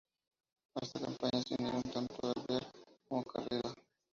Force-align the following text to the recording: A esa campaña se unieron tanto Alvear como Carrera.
A 0.75 0.79
esa 0.83 0.99
campaña 0.99 1.43
se 1.43 1.53
unieron 1.59 1.83
tanto 1.83 2.15
Alvear 2.25 2.65
como 3.07 3.23
Carrera. 3.23 3.71